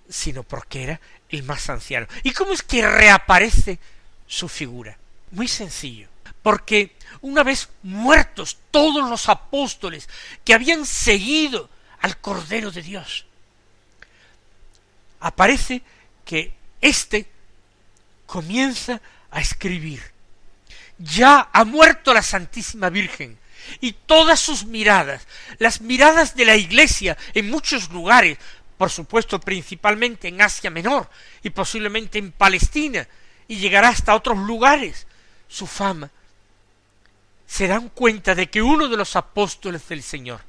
sino 0.10 0.44
porque 0.44 0.84
era 0.84 1.02
el 1.30 1.44
más 1.44 1.70
anciano. 1.70 2.08
¿Y 2.24 2.32
cómo 2.32 2.54
es 2.54 2.64
que 2.64 2.88
reaparece 2.88 3.80
su 4.26 4.50
figura? 4.50 4.98
Muy 5.32 5.48
sencillo 5.48 6.10
porque 6.42 6.96
una 7.22 7.44
vez 7.44 7.70
muertos 7.84 8.58
todos 8.72 9.10
los 9.10 9.30
apóstoles 9.30 10.10
que 10.44 10.54
habían 10.54 10.86
seguido 10.86 11.70
al 12.00 12.18
Cordero 12.20 12.72
de 12.72 12.82
Dios, 12.82 13.26
aparece 15.20 15.82
que 16.26 16.54
éste 16.82 17.28
comienza 18.26 19.02
a 19.32 19.42
escribir. 19.42 20.02
Ya 20.98 21.50
ha 21.52 21.64
muerto 21.64 22.14
la 22.14 22.22
Santísima 22.22 22.90
Virgen, 22.90 23.38
y 23.82 23.94
todas 23.94 24.40
sus 24.40 24.66
miradas, 24.66 25.28
las 25.60 25.82
miradas 25.82 26.36
de 26.36 26.46
la 26.46 26.56
Iglesia 26.56 27.18
en 27.34 27.50
muchos 27.50 27.90
lugares, 27.92 28.38
por 28.78 28.90
supuesto 28.90 29.40
principalmente 29.40 30.28
en 30.28 30.42
Asia 30.42 30.70
Menor 30.70 31.10
y 31.44 31.50
posiblemente 31.50 32.18
en 32.18 32.32
Palestina, 32.32 33.08
y 33.48 33.58
llegará 33.58 33.90
hasta 33.90 34.16
otros 34.16 34.38
lugares, 34.38 35.08
su 35.48 35.68
fama 35.68 36.10
se 37.50 37.68
dan 37.68 37.90
cuenta 37.90 38.36
de 38.36 38.48
que 38.48 38.62
uno 38.62 38.88
de 38.88 38.96
los 38.96 39.16
apóstoles 39.16 39.88
del 39.90 40.04
Señor 40.04 40.40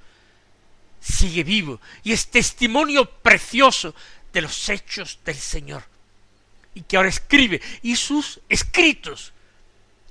sigue 1.00 1.43
vivo 1.43 1.81
y 2.05 2.12
es 2.12 2.31
testimonio 2.31 3.11
precioso 3.11 3.95
de 4.33 4.43
los 4.43 4.69
hechos 4.69 5.19
del 5.25 5.37
Señor, 5.37 5.85
y 6.75 6.83
que 6.83 6.97
ahora 6.97 7.09
escribe, 7.09 7.61
y 7.83 7.97
sus 7.97 8.41
escritos 8.49 9.33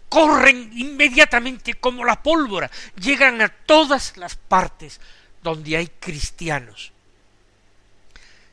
corren 0.09 0.71
inmediatamente 0.73 1.75
como 1.75 2.03
la 2.03 2.21
pólvora, 2.21 2.69
llegan 2.95 3.41
a 3.41 3.49
todas 3.49 4.17
las 4.17 4.35
partes 4.35 4.99
donde 5.41 5.77
hay 5.77 5.87
cristianos. 5.99 6.91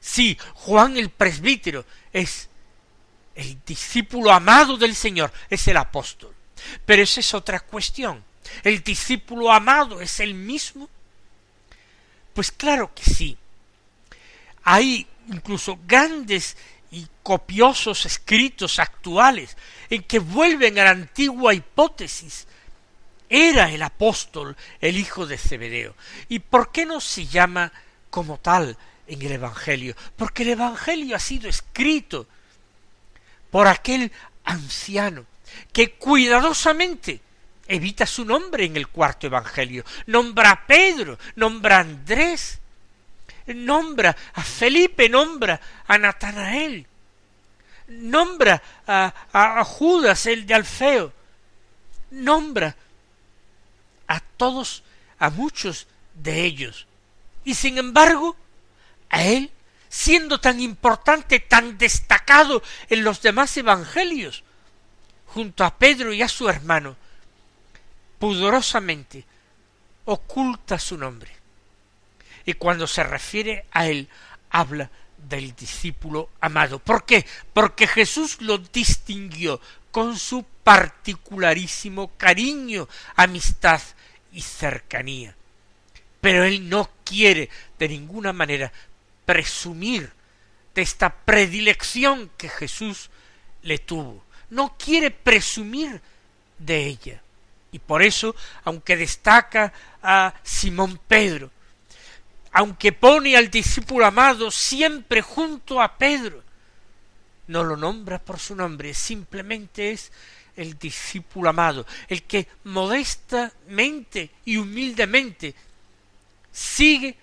Sí, 0.01 0.39
Juan 0.55 0.97
el 0.97 1.11
presbítero 1.11 1.85
es 2.13 2.49
el 3.35 3.59
discípulo 3.67 4.33
amado 4.33 4.77
del 4.77 4.95
Señor, 4.95 5.33
es 5.51 5.67
el 5.67 5.77
apóstol. 5.77 6.35
Pero 6.85 7.03
esa 7.03 7.21
es 7.21 7.35
otra 7.35 7.61
cuestión. 7.61 8.23
¿El 8.63 8.83
discípulo 8.83 9.53
amado 9.53 10.01
es 10.01 10.21
el 10.21 10.35
mismo? 10.35 10.89
Pues 12.33 12.51
claro 12.51 12.93
que 12.95 13.03
sí. 13.03 13.37
Hay 14.63 15.07
incluso 15.29 15.79
grandes 15.87 16.57
y 16.91 17.07
copiosos 17.23 18.07
escritos 18.07 18.79
actuales 18.79 19.57
en 19.91 20.03
que 20.03 20.19
vuelven 20.19 20.79
a 20.79 20.85
la 20.85 20.91
antigua 20.91 21.55
hipótesis. 21.55 22.47
Era 23.29 23.71
el 23.71 23.83
apóstol 23.83 24.57
el 24.81 24.97
hijo 24.97 25.27
de 25.27 25.37
Zebedeo. 25.37 25.95
¿Y 26.29 26.39
por 26.39 26.71
qué 26.71 26.87
no 26.87 27.01
se 27.01 27.27
llama 27.27 27.73
como 28.09 28.39
tal 28.39 28.77
en 29.07 29.23
el 29.23 29.33
Evangelio? 29.33 29.97
Porque 30.17 30.45
el 30.45 30.51
Evangelio 30.51 31.17
ha 31.17 31.21
sido 31.21 31.49
escrito 31.49 32.27
por 33.51 33.67
aquel 33.67 34.13
anciano 34.45 35.27
que 35.73 35.93
cuidadosamente 35.93 37.21
evita 37.69 38.07
su 38.07 38.25
nombre 38.25 38.65
en 38.65 38.77
el 38.77 38.89
cuarto 38.89 39.27
Evangelio. 39.27 39.85
Nombra 40.07 40.51
a 40.53 40.67
Pedro, 40.67 41.19
nombra 41.35 41.79
a 41.79 41.81
Andrés, 41.81 42.61
nombra 43.55 44.17
a 44.35 44.43
Felipe, 44.43 45.09
nombra 45.09 45.61
a 45.87 45.99
Natanael, 45.99 46.87
nombra 47.89 48.63
a, 48.87 49.65
Judas, 49.65 50.27
el 50.27 50.47
de 50.47 50.55
Alfeo, 50.55 51.13
nombra 52.11 52.77
a 54.09 54.21
todos, 54.21 54.83
a 55.19 55.31
muchos 55.31 55.87
de 56.15 56.45
ellos. 56.45 56.87
Y 57.45 57.55
sin 57.55 57.79
embargo, 57.79 58.37
a 59.09 59.23
él, 59.23 59.51
siendo 59.89 60.41
tan 60.41 60.61
importante, 60.61 61.41
tan 61.41 61.79
destacado 61.79 62.63
en 62.89 63.05
los 63.05 63.23
demás 63.23 63.57
evangelios, 63.57 64.43
junto 65.29 65.65
a 65.65 65.77
Pedro 65.77 66.13
y 66.13 66.23
a 66.23 66.29
su 66.29 66.49
hermano, 66.49 66.97
pudorosamente 68.19 69.25
oculta 70.07 70.79
su 70.79 70.97
nombre. 70.97 71.37
Y 72.47 72.55
cuando 72.55 72.87
se 72.87 73.03
refiere 73.03 73.67
a 73.73 73.87
él, 73.87 74.09
habla 74.51 74.89
del 75.29 75.55
discípulo 75.55 76.31
amado. 76.41 76.79
¿Por 76.79 77.05
qué? 77.05 77.27
Porque 77.53 77.87
Jesús 77.87 78.41
lo 78.41 78.59
distinguió 78.59 79.61
con 79.91 80.17
su 80.17 80.45
particularísimo 80.63 82.13
cariño, 82.17 82.89
amistad 83.17 83.81
y 84.33 84.43
cercanía. 84.43 85.35
Pero 86.21 86.45
él 86.45 86.69
no 86.69 86.91
quiere 87.05 87.51
de 87.79 87.89
ninguna 87.89 88.33
manera 88.33 88.73
presumir 89.25 90.13
de 90.75 90.83
esta 90.83 91.15
predilección 91.15 92.31
que 92.37 92.49
Jesús 92.49 93.11
le 93.63 93.79
tuvo. 93.79 94.25
No 94.51 94.77
quiere 94.79 95.11
presumir 95.11 96.01
de 96.59 96.87
ella. 96.87 97.23
Y 97.73 97.79
por 97.79 98.03
eso, 98.03 98.37
aunque 98.65 98.97
destaca 98.97 99.73
a 100.03 100.35
Simón 100.43 101.01
Pedro, 101.09 101.51
aunque 102.57 102.91
pone 102.91 103.37
al 103.37 103.51
discípulo 103.51 104.07
amado 104.07 104.51
siempre 104.51 105.21
junto 105.21 105.83
a 105.83 105.99
Pedro, 105.99 106.43
no 107.49 107.63
lo 107.63 107.77
nombra 107.77 108.19
por 108.19 108.39
su 108.39 108.57
nombre, 108.57 108.95
simplemente 108.95 109.91
es 109.91 110.11
el 110.57 110.79
discípulo 110.79 111.51
amado, 111.51 111.87
el 112.09 112.23
que 112.23 112.49
modestamente 112.65 114.31
y 114.47 114.57
humildemente 114.57 115.55
sigue 116.51 117.19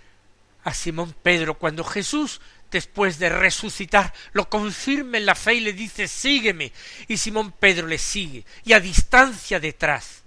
a 0.65 0.71
Simón 0.71 1.15
Pedro 1.23 1.55
cuando 1.55 1.83
Jesús 1.83 2.39
después 2.69 3.17
de 3.17 3.29
resucitar, 3.29 4.13
lo 4.33 4.47
confirma 4.47 5.17
en 5.17 5.25
la 5.25 5.33
fe 5.33 5.55
y 5.55 5.59
le 5.61 5.73
dice 5.73 6.07
sígueme. 6.07 6.71
Y 7.07 7.17
Simón 7.17 7.53
Pedro 7.53 7.87
le 7.87 7.97
sigue, 7.97 8.45
y 8.65 8.73
a 8.73 8.79
distancia 8.79 9.59
detrás, 9.59 10.21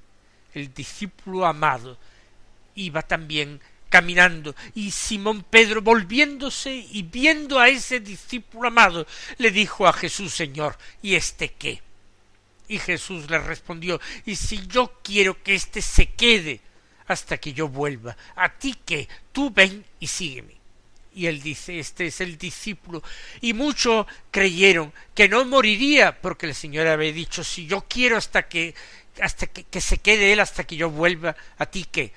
el 0.52 0.74
discípulo 0.74 1.46
amado 1.46 1.96
iba 2.74 3.02
también 3.02 3.60
caminando, 3.96 4.54
y 4.74 4.90
Simón 4.90 5.42
Pedro 5.48 5.80
volviéndose 5.80 6.70
y 6.70 7.02
viendo 7.02 7.59
a 7.59 7.70
ese 7.70 7.98
discípulo 7.98 8.68
amado, 8.68 9.06
le 9.38 9.50
dijo 9.50 9.87
a 9.87 9.92
Jesús 9.94 10.35
Señor, 10.35 10.76
¿y 11.00 11.14
este 11.14 11.52
qué? 11.52 11.80
Y 12.68 12.78
Jesús 12.78 13.30
le 13.30 13.38
respondió, 13.38 13.98
y 14.26 14.37
si 14.37 14.66
yo 14.66 15.00
quiero 15.02 15.42
que 15.42 15.54
éste 15.54 15.80
se 15.80 16.11
quede 16.11 16.61
hasta 17.06 17.38
que 17.38 17.54
yo 17.54 17.68
vuelva, 17.68 18.18
a 18.35 18.50
ti 18.50 18.76
qué, 18.85 19.09
tú 19.32 19.50
ven 19.50 19.82
y 19.98 20.09
sígueme. 20.09 20.56
Y 21.14 21.24
él 21.24 21.40
dice, 21.40 21.78
este 21.78 22.09
es 22.09 22.20
el 22.20 22.37
discípulo. 22.37 23.02
Y 23.40 23.54
muchos 23.54 24.04
creyeron 24.30 24.92
que 25.14 25.26
no 25.26 25.42
moriría, 25.46 26.20
porque 26.20 26.44
el 26.44 26.54
Señor 26.54 26.87
había 26.87 27.14
dicho, 27.14 27.42
si 27.42 27.66
yo 27.66 27.87
quiero 27.88 28.18
hasta 28.18 28.46
que, 28.46 28.74
hasta 29.22 29.46
que, 29.46 29.64
que 29.64 29.80
se 29.80 29.96
quede 29.96 30.35
él, 30.35 30.40
hasta 30.40 30.64
que 30.64 30.76
yo 30.76 30.90
vuelva, 30.90 31.35
a 31.56 31.64
ti 31.64 31.87
qué. 31.90 32.12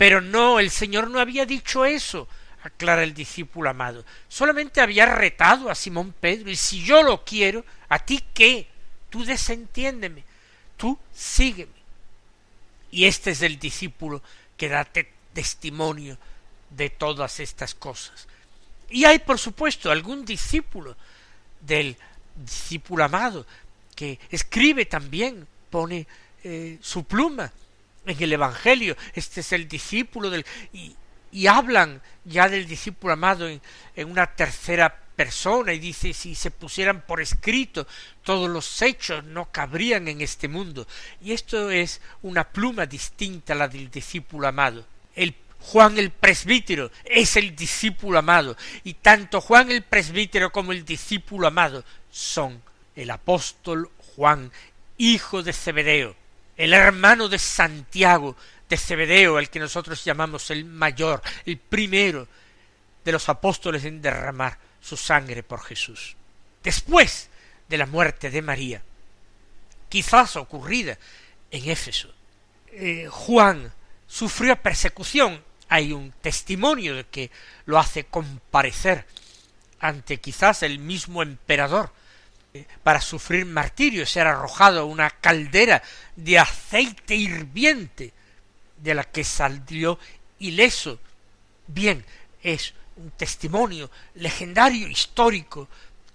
Pero 0.00 0.22
no, 0.22 0.60
el 0.60 0.70
Señor 0.70 1.10
no 1.10 1.20
había 1.20 1.44
dicho 1.44 1.84
eso, 1.84 2.26
aclara 2.62 3.02
el 3.02 3.12
discípulo 3.12 3.68
amado. 3.68 4.02
Solamente 4.30 4.80
había 4.80 5.04
retado 5.04 5.68
a 5.68 5.74
Simón 5.74 6.14
Pedro, 6.18 6.50
y 6.50 6.56
si 6.56 6.82
yo 6.82 7.02
lo 7.02 7.22
quiero, 7.22 7.66
¿a 7.90 7.98
ti 7.98 8.24
qué? 8.32 8.66
Tú 9.10 9.26
desentiéndeme, 9.26 10.24
tú 10.78 10.98
sígueme. 11.12 11.74
Y 12.90 13.04
este 13.04 13.32
es 13.32 13.42
el 13.42 13.58
discípulo 13.58 14.22
que 14.56 14.70
da 14.70 14.88
testimonio 15.34 16.16
de 16.70 16.88
todas 16.88 17.38
estas 17.38 17.74
cosas. 17.74 18.26
Y 18.88 19.04
hay, 19.04 19.18
por 19.18 19.38
supuesto, 19.38 19.90
algún 19.90 20.24
discípulo 20.24 20.96
del 21.60 21.94
discípulo 22.36 23.04
amado 23.04 23.46
que 23.94 24.18
escribe 24.30 24.86
también, 24.86 25.46
pone 25.68 26.06
eh, 26.42 26.78
su 26.80 27.04
pluma 27.04 27.52
en 28.10 28.22
el 28.22 28.32
Evangelio. 28.32 28.96
Este 29.14 29.40
es 29.40 29.52
el 29.52 29.68
discípulo 29.68 30.30
del... 30.30 30.44
Y, 30.72 30.96
hablan 31.46 32.02
ya 32.24 32.48
del 32.48 32.66
discípulo 32.66 33.12
amado 33.12 33.48
en, 33.48 33.62
en 33.94 34.10
una 34.10 34.26
tercera 34.26 35.00
persona 35.14 35.72
y 35.72 35.78
dice 35.78 36.12
si 36.12 36.34
se 36.34 36.50
pusieran 36.50 37.02
por 37.02 37.20
escrito 37.20 37.86
todos 38.24 38.50
los 38.50 38.82
hechos 38.82 39.22
no 39.22 39.44
cabrían 39.52 40.08
en 40.08 40.22
este 40.22 40.48
mundo. 40.48 40.88
Y 41.20 41.32
esto 41.32 41.70
es 41.70 42.00
una 42.22 42.48
pluma 42.48 42.86
distinta 42.86 43.52
a 43.52 43.56
la 43.56 43.68
del 43.68 43.90
discípulo 43.90 44.48
amado. 44.48 44.84
El 45.14 45.34
Juan 45.60 45.98
el 45.98 46.10
presbítero 46.10 46.90
es 47.04 47.36
el 47.36 47.54
discípulo 47.54 48.18
amado, 48.18 48.56
y 48.82 48.94
tanto 48.94 49.40
Juan 49.40 49.70
el 49.70 49.82
presbítero 49.82 50.50
como 50.50 50.72
el 50.72 50.84
discípulo 50.84 51.46
amado 51.46 51.84
son 52.10 52.62
el 52.96 53.10
apóstol 53.10 53.90
Juan, 54.16 54.50
hijo 54.96 55.42
de 55.42 55.52
Zebedeo, 55.52 56.16
el 56.60 56.74
hermano 56.74 57.26
de 57.26 57.38
Santiago 57.38 58.36
de 58.68 58.76
Zebedeo, 58.76 59.38
el 59.38 59.48
que 59.48 59.58
nosotros 59.58 60.04
llamamos 60.04 60.50
el 60.50 60.66
mayor, 60.66 61.22
el 61.46 61.56
primero 61.56 62.28
de 63.02 63.12
los 63.12 63.30
apóstoles 63.30 63.86
en 63.86 64.02
derramar 64.02 64.58
su 64.78 64.94
sangre 64.94 65.42
por 65.42 65.62
Jesús. 65.62 66.16
Después 66.62 67.30
de 67.66 67.78
la 67.78 67.86
muerte 67.86 68.28
de 68.28 68.42
María, 68.42 68.82
quizás 69.88 70.36
ocurrida 70.36 70.98
en 71.50 71.70
Éfeso, 71.70 72.12
eh, 72.72 73.08
Juan 73.10 73.72
sufrió 74.06 74.54
persecución 74.56 75.42
hay 75.70 75.94
un 75.94 76.12
testimonio 76.20 76.94
de 76.94 77.04
que 77.06 77.30
lo 77.64 77.78
hace 77.78 78.04
comparecer 78.04 79.06
ante 79.78 80.18
quizás 80.18 80.62
el 80.62 80.78
mismo 80.78 81.22
emperador 81.22 81.90
para 82.82 83.00
sufrir 83.00 83.46
martirio, 83.46 84.06
ser 84.06 84.26
arrojado 84.26 84.80
a 84.80 84.84
una 84.84 85.10
caldera 85.10 85.82
de 86.16 86.38
aceite 86.38 87.14
hirviente 87.14 88.12
de 88.76 88.94
la 88.94 89.04
que 89.04 89.24
salió 89.24 89.98
ileso. 90.38 90.98
Bien, 91.66 92.04
es 92.42 92.74
un 92.96 93.10
testimonio 93.12 93.90
legendario, 94.14 94.88
histórico, 94.88 95.68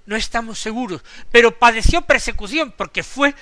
no 0.05 0.15
estamos 0.15 0.59
seguros, 0.59 1.01
pero 1.31 1.57
padeció 1.57 2.01
persecución 2.01 2.73
porque 2.75 3.03
fue 3.03 3.33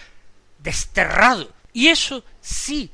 desterrado. 0.59 1.51
Y 1.73 1.87
eso 1.87 2.23
sí 2.41 2.91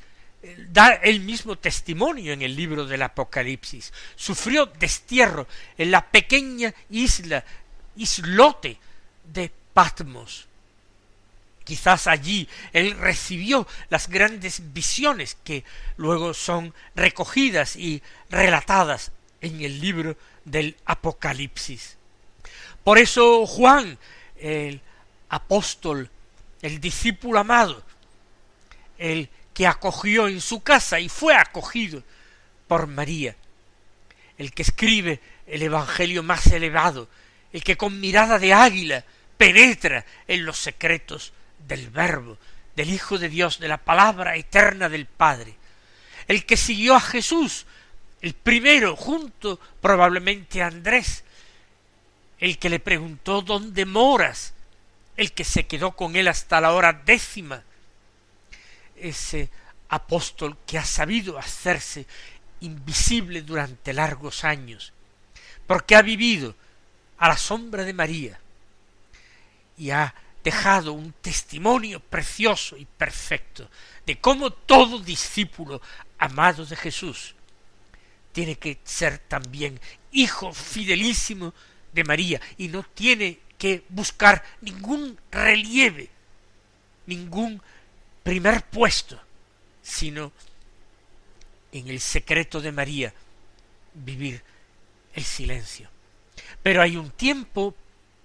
da 0.68 0.94
el 0.94 1.20
mismo 1.20 1.56
testimonio 1.56 2.32
en 2.32 2.42
el 2.42 2.56
libro 2.56 2.86
del 2.86 3.02
Apocalipsis. 3.02 3.92
Sufrió 4.16 4.66
destierro 4.66 5.46
en 5.76 5.90
la 5.90 6.06
pequeña 6.06 6.74
isla, 6.88 7.44
islote 7.96 8.78
de 9.24 9.52
Patmos. 9.72 10.46
Quizás 11.64 12.06
allí 12.06 12.48
él 12.72 12.96
recibió 12.98 13.66
las 13.90 14.08
grandes 14.08 14.72
visiones 14.72 15.36
que 15.44 15.64
luego 15.96 16.34
son 16.34 16.74
recogidas 16.94 17.76
y 17.76 18.02
relatadas 18.28 19.12
en 19.40 19.60
el 19.60 19.80
libro 19.80 20.16
del 20.44 20.76
Apocalipsis. 20.84 21.96
Por 22.82 22.98
eso 22.98 23.46
Juan, 23.46 23.98
el 24.36 24.80
apóstol, 25.28 26.10
el 26.62 26.80
discípulo 26.80 27.38
amado, 27.38 27.82
el 28.98 29.28
que 29.54 29.66
acogió 29.66 30.28
en 30.28 30.40
su 30.40 30.62
casa 30.62 30.98
y 30.98 31.08
fue 31.08 31.34
acogido 31.34 32.02
por 32.66 32.86
María, 32.86 33.36
el 34.38 34.52
que 34.52 34.62
escribe 34.62 35.20
el 35.46 35.62
Evangelio 35.62 36.22
más 36.22 36.46
elevado, 36.48 37.08
el 37.52 37.62
que 37.62 37.76
con 37.76 38.00
mirada 38.00 38.38
de 38.38 38.52
águila 38.52 39.04
penetra 39.40 40.04
en 40.28 40.44
los 40.44 40.58
secretos 40.58 41.32
del 41.66 41.88
Verbo, 41.88 42.36
del 42.76 42.90
Hijo 42.90 43.16
de 43.16 43.30
Dios, 43.30 43.58
de 43.58 43.68
la 43.68 43.78
palabra 43.78 44.36
eterna 44.36 44.90
del 44.90 45.06
Padre, 45.06 45.56
el 46.28 46.44
que 46.44 46.58
siguió 46.58 46.94
a 46.94 47.00
Jesús, 47.00 47.64
el 48.20 48.34
primero 48.34 48.96
junto 48.96 49.58
probablemente 49.80 50.62
a 50.62 50.66
Andrés, 50.66 51.24
el 52.38 52.58
que 52.58 52.68
le 52.68 52.80
preguntó 52.80 53.40
¿dónde 53.40 53.86
moras? 53.86 54.52
el 55.16 55.32
que 55.32 55.44
se 55.44 55.66
quedó 55.66 55.92
con 55.92 56.16
él 56.16 56.28
hasta 56.28 56.60
la 56.60 56.74
hora 56.74 56.92
décima, 56.92 57.62
ese 58.94 59.48
apóstol 59.88 60.58
que 60.66 60.76
ha 60.76 60.84
sabido 60.84 61.38
hacerse 61.38 62.06
invisible 62.60 63.40
durante 63.40 63.94
largos 63.94 64.44
años, 64.44 64.92
porque 65.66 65.96
ha 65.96 66.02
vivido 66.02 66.54
a 67.16 67.28
la 67.28 67.38
sombra 67.38 67.84
de 67.84 67.94
María 67.94 68.38
y 69.80 69.90
ha 69.90 70.14
dejado 70.44 70.92
un 70.92 71.12
testimonio 71.22 72.00
precioso 72.00 72.76
y 72.76 72.84
perfecto 72.84 73.70
de 74.04 74.20
cómo 74.20 74.50
todo 74.50 74.98
discípulo 74.98 75.80
amado 76.18 76.66
de 76.66 76.76
Jesús 76.76 77.34
tiene 78.32 78.56
que 78.56 78.78
ser 78.84 79.18
también 79.18 79.80
hijo 80.12 80.52
fidelísimo 80.52 81.54
de 81.94 82.04
María 82.04 82.40
y 82.58 82.68
no 82.68 82.82
tiene 82.82 83.40
que 83.56 83.84
buscar 83.88 84.44
ningún 84.60 85.18
relieve, 85.30 86.10
ningún 87.06 87.60
primer 88.22 88.62
puesto, 88.66 89.18
sino 89.82 90.30
en 91.72 91.88
el 91.88 92.00
secreto 92.00 92.60
de 92.60 92.72
María 92.72 93.14
vivir 93.94 94.42
el 95.14 95.24
silencio. 95.24 95.88
Pero 96.62 96.82
hay 96.82 96.98
un 96.98 97.10
tiempo 97.10 97.74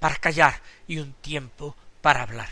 para 0.05 0.17
callar 0.17 0.61
y 0.87 0.99
un 0.99 1.13
tiempo 1.13 1.75
para 1.99 2.21
hablar. 2.21 2.49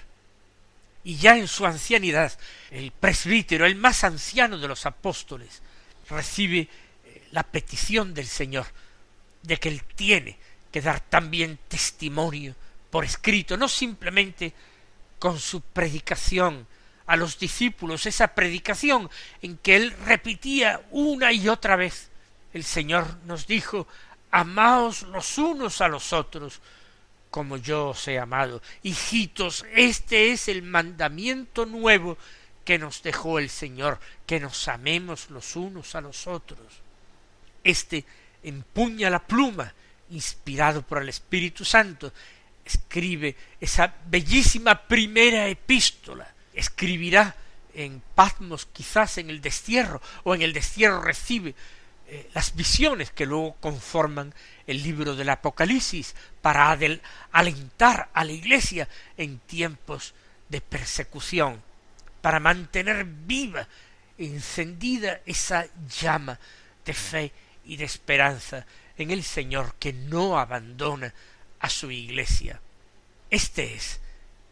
Y 1.04 1.18
ya 1.18 1.38
en 1.38 1.48
su 1.48 1.68
ancianidad, 1.68 2.36
el 2.72 2.90
presbítero, 2.90 3.68
el 3.68 3.76
más 3.76 4.04
anciano 4.04 4.58
de 4.58 4.68
los 4.68 4.88
apóstoles, 4.88 5.62
recibe 6.10 6.62
eh, 6.62 7.28
la 7.30 7.44
petición 7.44 8.16
del 8.16 8.26
Señor 8.26 8.66
de 9.44 9.58
que 9.58 9.70
él 9.70 9.84
tiene 9.96 10.36
que 10.72 10.82
dar 10.82 11.00
también 11.02 11.60
testimonio 11.68 12.56
por 12.90 13.06
escrito, 13.06 13.56
no 13.56 13.68
simplemente 13.68 14.52
con 15.20 15.38
su 15.40 15.62
predicación 15.62 16.66
a 17.06 17.16
los 17.16 17.38
discípulos, 17.38 18.08
esa 18.08 18.30
predicación 18.30 19.12
en 19.44 19.58
que 19.58 19.76
él 19.76 19.92
repetía 20.08 20.82
una 20.90 21.32
y 21.32 21.50
otra 21.50 21.76
vez. 21.76 22.10
El 22.52 22.64
Señor 22.64 23.16
nos 23.28 23.46
dijo, 23.46 23.88
amaos 24.32 25.04
los 25.04 25.38
unos 25.38 25.82
a 25.82 25.88
los 25.88 26.14
otros, 26.14 26.60
como 27.34 27.58
yo 27.58 27.88
os 27.88 28.08
he 28.08 28.20
amado. 28.20 28.62
Hijitos, 28.84 29.66
este 29.74 30.32
es 30.32 30.48
el 30.50 30.62
mandamiento 30.62 31.66
nuevo 31.66 32.16
que 32.64 32.78
nos 32.78 33.02
dejó 33.02 33.40
el 33.40 33.50
Señor, 33.50 34.00
que 34.28 34.40
nos 34.40 34.68
amemos 34.68 35.32
los 35.32 35.56
unos 35.56 35.96
a 35.96 36.02
los 36.02 36.28
otros. 36.28 36.62
Este 37.64 38.06
empuña 38.44 39.10
la 39.10 39.26
pluma, 39.26 39.74
inspirado 40.12 40.84
por 40.84 41.02
el 41.02 41.10
Espíritu 41.10 41.66
Santo, 41.66 42.14
escribe 42.64 43.36
esa 43.60 43.92
bellísima 44.06 44.84
primera 44.84 45.48
epístola, 45.48 46.32
escribirá 46.54 47.36
en 47.74 48.04
Patmos, 48.14 48.68
quizás 48.72 49.18
en 49.18 49.32
el 49.32 49.42
destierro, 49.42 50.04
o 50.24 50.36
en 50.36 50.44
el 50.44 50.54
destierro 50.54 51.02
recibe 51.02 51.56
eh, 52.14 52.30
las 52.36 52.56
visiones 52.56 53.10
que 53.10 53.26
luego 53.26 53.56
conforman 53.60 54.36
el 54.68 54.84
libro 54.84 55.16
del 55.16 55.30
Apocalipsis 55.30 56.14
para 56.44 56.70
alentar 57.32 58.10
a 58.14 58.24
la 58.24 58.32
Iglesia 58.32 58.88
en 59.18 59.40
tiempos 59.40 60.14
de 60.48 60.62
persecución, 60.62 61.60
para 62.22 62.40
mantener 62.40 63.04
viva, 63.04 63.68
encendida 64.20 65.22
esa 65.26 65.66
llama 66.00 66.40
de 66.86 66.94
fe 66.94 67.32
y 67.66 67.78
de 67.78 67.86
esperanza 67.86 68.64
en 68.96 69.10
el 69.10 69.24
Señor 69.24 69.74
que 69.80 69.92
no 69.92 70.38
abandona 70.38 71.12
a 71.62 71.70
su 71.70 71.90
iglesia. 71.90 72.62
Este 73.32 73.74
es 73.74 74.00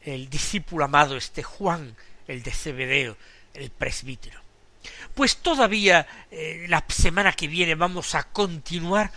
el 0.01 0.31
discípulo 0.31 0.85
amado, 0.85 1.15
este 1.15 1.43
Juan, 1.43 1.95
el 2.27 2.41
de 2.41 2.49
Cebedeo, 2.49 3.17
el 3.53 3.69
presbítero. 3.69 4.41
Pues 5.13 5.37
todavía 5.37 6.07
eh, 6.31 6.65
la 6.67 6.83
semana 6.89 7.33
que 7.33 7.47
viene 7.47 7.75
vamos 7.75 8.15
a 8.15 8.23
continuar 8.23 9.11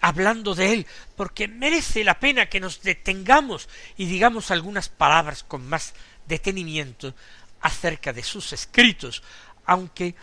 hablando 0.00 0.54
de 0.54 0.72
él, 0.72 0.86
porque 1.16 1.48
merece 1.48 2.04
la 2.04 2.18
pena 2.18 2.46
que 2.46 2.60
nos 2.60 2.82
detengamos 2.82 3.68
y 3.96 4.06
digamos 4.06 4.50
algunas 4.50 4.88
palabras 4.88 5.44
con 5.44 5.68
más 5.68 5.94
detenimiento 6.26 7.14
acerca 7.60 8.12
de 8.12 8.22
sus 8.22 8.52
escritos, 8.52 9.22
aunque 9.66 10.14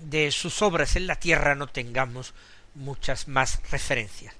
de 0.00 0.30
sus 0.32 0.62
obras 0.62 0.96
en 0.96 1.06
la 1.06 1.16
tierra 1.16 1.54
no 1.54 1.66
tengamos 1.66 2.34
muchas 2.74 3.28
más 3.28 3.60
referencias. 3.70 4.34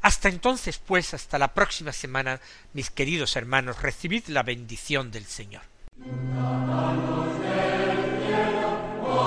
Hasta 0.00 0.28
entonces, 0.28 0.78
pues, 0.78 1.12
hasta 1.12 1.38
la 1.38 1.54
próxima 1.54 1.92
semana, 1.92 2.40
mis 2.72 2.90
queridos 2.90 3.34
hermanos, 3.36 3.82
recibid 3.82 4.26
la 4.28 4.44
bendición 4.44 5.10
del 5.10 5.26
Señor. 5.26 5.62